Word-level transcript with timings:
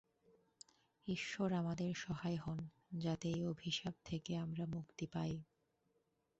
ইশ্বর 1.07 1.49
আমাদের 1.53 1.91
সহায় 1.95 2.37
হোন, 2.37 2.59
যাতে 2.97 3.27
এই 3.29 3.43
অভিশাপ 3.45 3.95
থেকে 4.05 4.31
আমরা 4.37 4.63
মুক্তি 4.67 5.05
পাই। 5.07 5.33